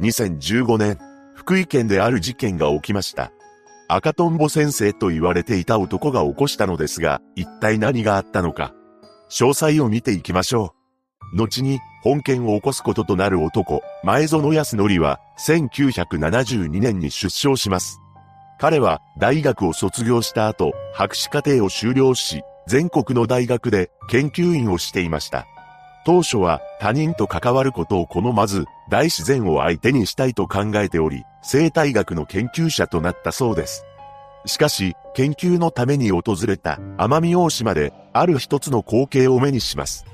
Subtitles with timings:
[0.00, 0.98] 2015年、
[1.34, 3.32] 福井県である事件が起きました。
[3.86, 8.72] 赤とんぼ先生と言われていた男が起こしたのですが、一体何があったのか。
[9.28, 10.74] 詳細を見ていきましょ
[11.34, 11.36] う。
[11.36, 18.00] 後に、本件を起こすこととなる男、前園康則は、1972年に出生します。
[18.58, 25.46] 彼は、大学を卒業した後、博士課程を修了し、全国の大学で研究員をしていました。
[26.04, 33.84] 当初は他人と関わることを好まず、大自然を相手にしたいと考えており、生態学の研究者となったそうです。
[34.46, 40.06] しかし、研究のために訪れた奄美大島で、ある一つの光景を目にします。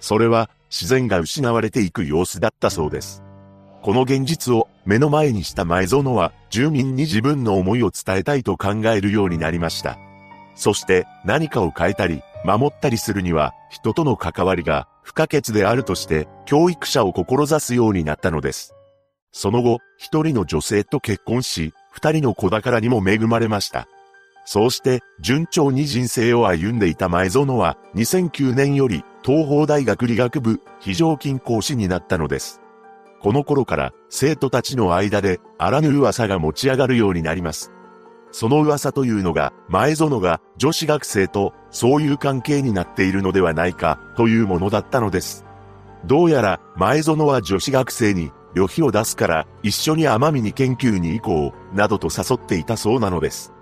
[0.00, 3.22] それは、自然が失われていく様子だったそうです。
[3.82, 9.98] この現実を目の前にした前園は、住民に自分の思いを伝えたいと考えるようになりました。
[10.56, 18.74] そして何かを変えたり、守ったりするには、人との関わりが不可欠であるとして、教育者を志すようになったのです。
[19.32, 23.86] その後、一人の女性と結婚し、二人の子宝にも恵まれました。
[24.46, 32.60] そうして、順調に人生を歩んでいた前園は、2009年より、東邦大学理学部、非常勤講師になったのです。
[33.20, 37.72] この頃から、生徒たちの間で、あらぬ噂が持ち上がるようになります。
[38.38, 45.46] その噂というのが、前園が女子学生とそういう関係になっているのではないかというものだったのです。
[46.04, 53.54] どうやら前園は女子学生に旅費を出すから一緒に奄美に研究に行こうなどと誘っていたそうなのです。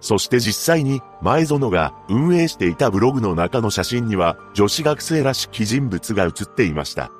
[0.00, 7.12] そして実際に前園が運営していたブログの中の写真には女子学生らしき人物が写っていました。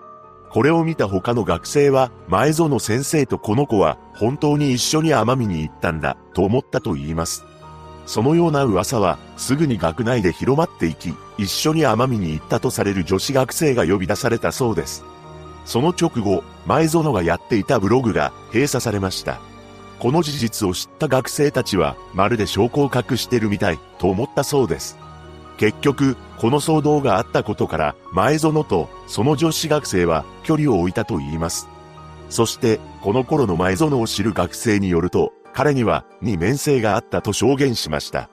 [0.57, 7.45] これを見た他の学生は、前園先生とこの子は本当に一緒に奄美に行ったんだと思ったと言います。
[8.07, 15.05] そのような噂はすぐに学内で広まっていき、一緒に奄美に行ったとされる女子学生が呼び出されたそうです。
[15.67, 19.39] その直後、前園がやっていたブログが閉鎖されました。
[19.99, 24.97] この事実を知った学生たちは、まるで証拠を隠してるみたいと思ったそうです。
[25.57, 31.69] 結局、この騒動があったことから、前園とその女子学生は距離を置いたと言います。
[32.29, 38.29] そして、この頃の前園を知る学生によると、彼には二面性があったと証言しました。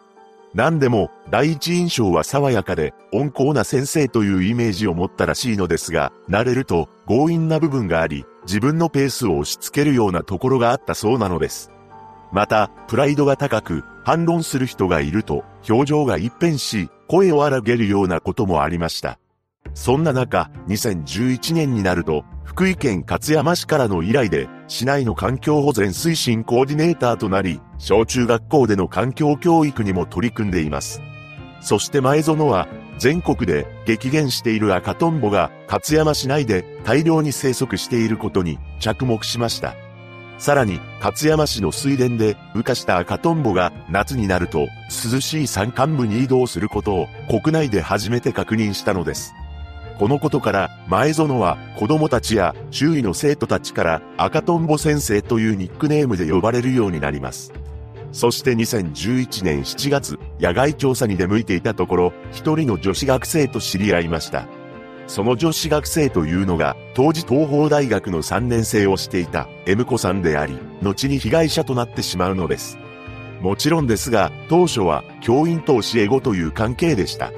[0.53, 11.72] 何でも、第一印象は爽やかで、温厚な先生というイメージを持ったらしいのですが、慣れると強引な部分があり、自分のペースを押し付けるようなところがあったそうなのです。
[12.34, 19.20] また、プライドが高く、反論する人がいると、表情が一変し、声を荒げるようなこともありました。
[19.76, 31.02] そんな中、2011年になると、福井県勝山市からの依頼で、市内の環境保全推進コーディネーターとなり、小中学校での環境教育にも取り組んでいます。
[31.62, 32.68] そして前園は、
[32.98, 39.76] 全国で激減している赤トンボが勝山市内で大量に生息していることに着目しました。
[40.38, 49.34] さらに、勝山市の水田で孵化した赤トンボが夏になると涼しい山間部に移動することを国内で初めて確認したのです。
[50.00, 57.54] このことから前園は子供たちや周囲の生徒たちから赤トンボ先生というニックネームで呼ばれるようになります。
[58.12, 64.46] そして2011年7月、野外調査に出向いていたところ、一人の女子学生と知り合いました。
[65.08, 72.78] その女子学生というのが、当時東邦大学の3年生をしていた M 子さんであり、後に被害者となってしまうのです。
[73.41, 77.31] もちろんですが、当初は教員と教え子という関係でした。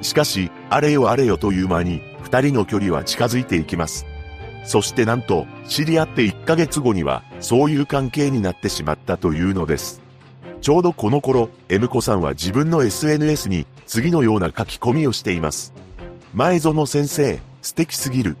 [0.00, 4.06] しかし、あれよあれよという間に、二人の距離は近づいていきます。
[4.64, 10.00] そしてなんと、知り合って1ヶ月後には、そういう関係になってしまったというのです。
[10.62, 15.74] ちょうどこの頃、M 子さんは自分の SNS に次のような書き込みをしています。
[16.34, 18.38] 前園先生、素敵すぎる。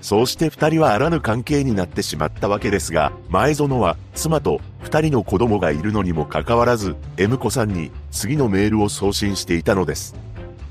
[0.00, 10.14] そうして二人はあらぬ関係になってしまったわけですが、前園は妻と二人の子供がいるのにもかかわらず、M 子さんに次のメールを送信していたのです。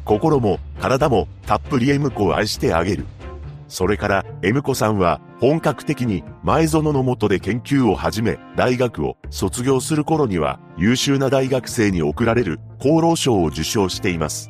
[0.05, 3.05] 心も体もたっぷり M 子を愛してあげる。
[3.67, 14.49] それから M 子さんは本格的に前園の下で研究を始め、大学を卒業する頃には優秀な大学生に贈られる厚労省を受賞しています。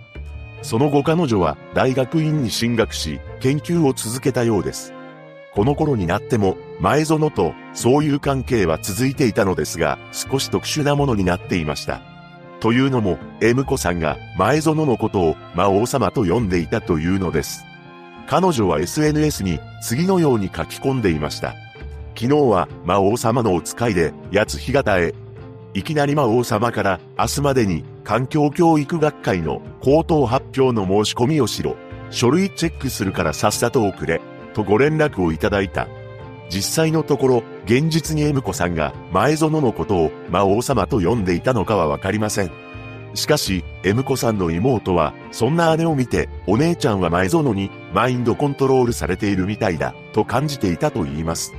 [0.66, 4.94] その後彼女は大学院に進学し、研究を続けたようです。
[5.54, 12.02] この頃になっても、前園とそういう関係は続いていたのですが、少し特殊なものになっていました。
[12.62, 17.64] というのも、M 子さんが前園のことを魔王様と呼んでいたというのです。
[18.26, 21.54] 彼女は SNS に次のように書き込んでいました。
[22.16, 25.14] 昨日は魔王様のお使いで、八つ日方へ。
[25.76, 31.76] いきなり魔王様から明日までに環境教育学会の口頭発表の申し込みをしろ。
[32.12, 34.22] 書類チェックするからさっさと送れ。
[34.54, 35.88] とご連絡をいただいた。
[36.50, 42.52] 実際のところ、現実に M 子さんが前園のことを魔王様と呼んでいたのかはわかりません。
[43.16, 51.56] しかし、M 子さんの妹は、そんな姉を見て、お姉ちゃんは前園にマインドコントロールされているみたいだ、と感じていたと言います。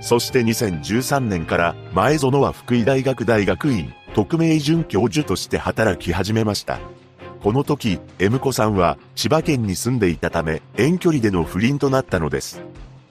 [0.00, 6.78] そして2013年から前園は福井大学大学院特命准教授として働き始めました。
[7.42, 12.60] この時、M 子さんは千葉県に住んでいたため遠距離での不倫となったのです。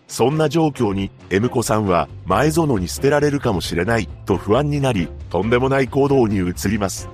[0.08, 7.10] そんな状況に M 子さんは前園に捨てられるかもしれないと不安になり、とんでもない行動に移ります。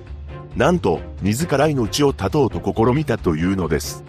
[0.56, 4.04] なんと、自ら命を絶とうと試みたというのです。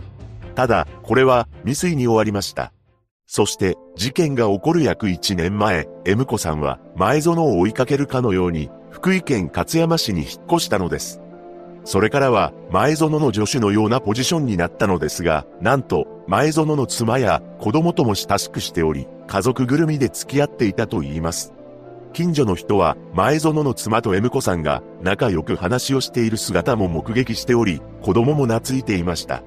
[0.54, 2.74] ただ、これは未遂に終わりました。
[3.26, 11.20] そして、事件が起こる約1年前、M 子さんは前園を追いかけるかのように、福井県勝山市に引っ越したのです。
[11.84, 21.54] それからは、前園の助手のようなポジションになったのですが、なんと、前園の妻や子供とも親しくしており、家族ぐるみで付き合っていたと言います。
[22.14, 29.42] 近所の人は、前園の妻と M 子さんが仲良く話をしている姿も目撃しており、子供も懐いていました。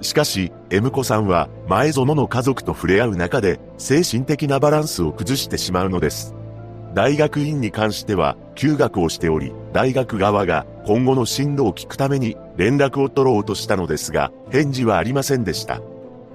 [0.00, 6.34] しかし、M 子さんは前園の家族と触れ合う中で精神的なバランスを崩してしまうのです。
[6.94, 15.80] 大学院に関しては休学をしており、大学側が今後の進路を聞くために連絡を取ろうとしたのですが、返事はありませんでした。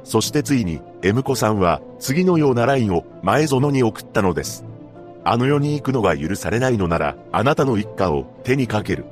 [0.04, 4.66] そしてついに、M 子さんは次のような LINE を前園に送ったのです。
[5.24, 9.06] あの世に行くのが許されないのなら、あなたの一家を手にかける。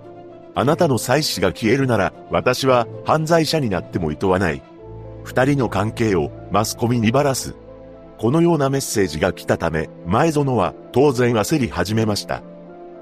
[0.56, 4.62] あなたの妻子が消えるなら、私は犯罪者になっても厭わない。
[5.24, 7.56] 二人の関係をマスコミにばらす。
[8.18, 12.42] このようなメッセージが来たため、前園は当然焦り始めました。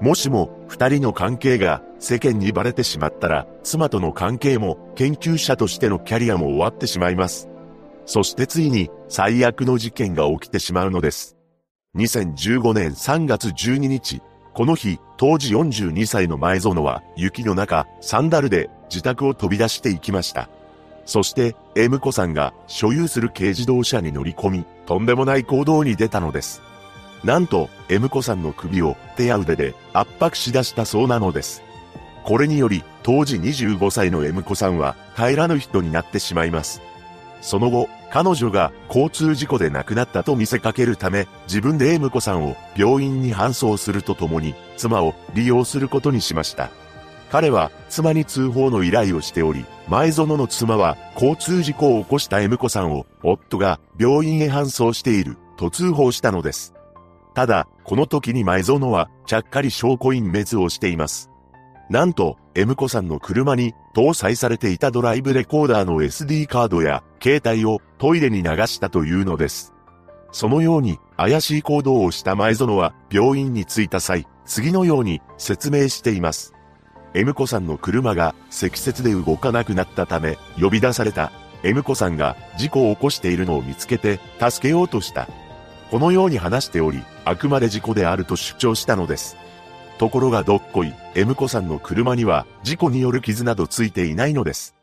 [0.00, 7.48] もしも二人の関係が世間にバレてしまったら、妻との関係も研究者としてのキャリアも終わってしまいます。
[8.06, 11.36] そしてついに最悪の事件が起きてしまうのです。
[11.96, 14.22] 2015年3月12日、
[14.58, 20.48] この日、当時42歳の前園は雪の中、サンダルで自宅を飛び出していきました。
[21.06, 26.60] そして、M 子さんが所有する軽自動車に乗り込み、とんでもない行動に出たのです。
[27.22, 31.62] なんと、M 子さんの首を手や腕で圧迫し出したそうなのです。
[32.24, 36.82] これにより、当時25歳の M 子さんは帰らぬ人になってしまいます。
[37.40, 46.70] その後、彼女が交通事故で亡くなったと見せかけるため、自分で M 子さんを病院に搬送するとともに、妻を利用することにしました。
[47.30, 56.74] 彼は妻に通報の依頼をしており、前園の妻は交通事故を起こした M 子さんを夫が病院へ搬送していると通報したのです。
[57.34, 61.30] ただ、この時に前園はちゃっかり証拠隠滅をしています。
[61.90, 69.72] なんと、M 子さんの車に搭載されていたドライブレコーダーの SD カードや携帯をトイレに流したというのです。
[70.30, 76.52] そのように怪しい行動をした前園は病院に着いた際、次のように説明しています。
[77.14, 81.32] M 子さんの車が積雪で動かなくなったため呼び出された
[81.62, 85.26] M 子さんが事故を起こしているのを見つけて助けようとした。
[85.90, 89.38] このように話しており、あくまで事故であると主張したのです。
[89.98, 94.74] ところがどっこい、M 子さんの車には事故による傷などついていないのです。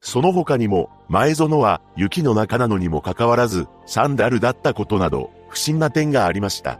[0.00, 6.78] その他にも、前園は雪の中なのにもかかわらず、サンダルだったことなど、不審な点がありました。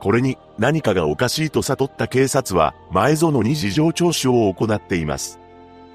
[0.00, 5.38] これに何かがおかしいと悟った警察は、前園に事情聴取を行っています。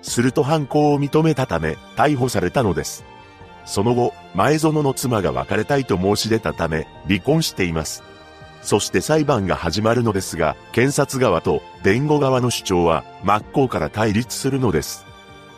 [0.01, 3.03] すると犯行を認めたため、逮捕されたのです。
[3.65, 8.03] その後、前園の妻が別れたいと申し出たため、離婚しています。
[8.65, 15.05] そして裁判が始まるのですが、検察側と弁護側の主張は真っ向から対立するのです。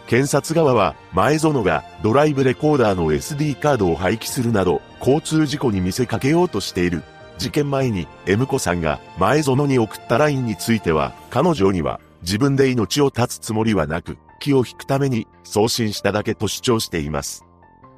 [0.08, 7.02] 検察側は前園がドライブレコーダーの SD カードを廃棄するなど交通事故に見せかけようとしている。
[7.38, 17.47] 事件前に M 子さんが前園に送った LINE については彼女には自分で命を絶つつもりはなく気を引くために送信しただけと主張しています。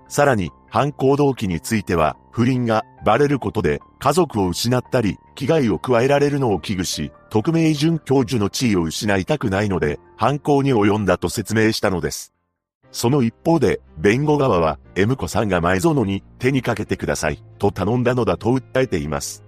[0.09, 12.33] さらに犯行動機については不倫がバレることで家族を失ったり、危害を加えられるのを危惧し、特命准教授の地位を失いたくないので、犯行に及んだと説明したのです。
[12.91, 19.43] その一方で、弁護側は、M 子さんが前園に手にかけてください、と頼んだのだと訴えています。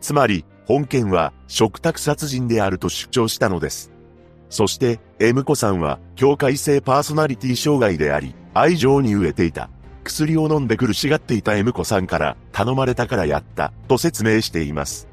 [0.00, 3.90] つまり、本件は、食卓殺人であると主張したのです。
[4.48, 9.68] そして、M 子さんは、境界性パーソナリティ障害であり、愛情に飢えていた。
[10.04, 15.08] 薬を飲んで苦しがっていた M 子さんから頼まれたからやったと説明しています。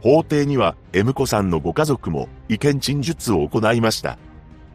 [0.00, 4.18] 法廷には M 子さんのご家族も意見陳述を行いました。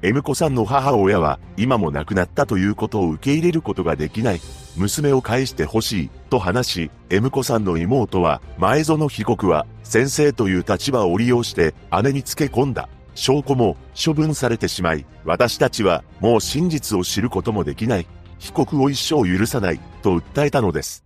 [0.01, 4.41] M 子さんの母親は今も亡くなったということを受け入れることができない。
[4.77, 11.73] 娘を返してほしい、と話し、M 子さんの妹は、前園被告は、先生という立場を利用して、
[12.03, 12.87] 姉につけ込んだ。
[13.15, 18.07] 証拠も処分されてしまい、私たちはもう真実を知ることもできない。
[18.39, 21.03] 被告を一生許さない、と訴えたのです。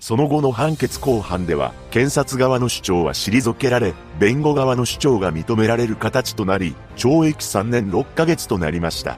[0.00, 9.16] その後の判決公判では、検察側の主張は退けられ、弁護側の主張が認められる形となり、懲役3年6ヶ月となりました。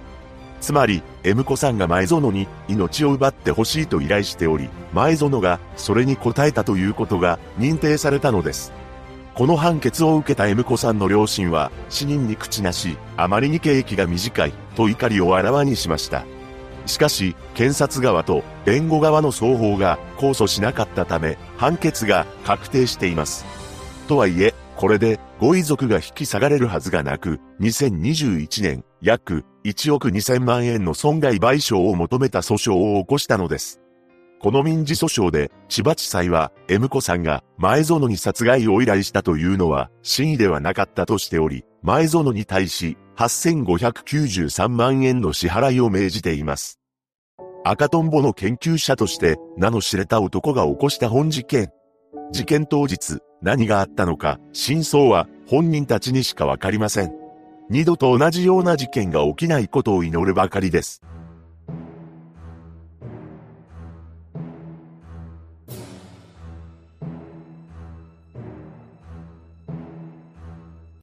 [0.61, 8.73] つまり、M 子さんが前園に命を奪ってほしいと依頼しており、前園がそれに応えたということが認定されたのです。
[9.35, 16.25] この判決を受けた M 子さんの両親は死人に口なし、あまりに刑期が短いと怒りをあらわにしました。
[16.87, 23.45] しかし、検察側と弁護側の双方が控訴しなかったため、判決が確定しています。
[24.09, 33.81] とはいえ、これでご遺族が引き下がれるはずがなく、2021年、約1億2000万円の損害賠償を求めた訴訟を起こしたのです。
[34.41, 46.81] この民事訴訟で、千葉地裁は、M 子さんが前園に殺害を依頼したというのは、真意ではなかったとしており、前園に対し、8593万円の支払いを命じています。
[47.65, 51.71] 赤トンボの研究者として、名の知れた男が起こした本事件。
[52.33, 57.13] 事件当日、何があったのか、真相は本人たちにしかわかりません。
[57.71, 61.01] 二度と同じような事件が起きないことを祈るばかりです。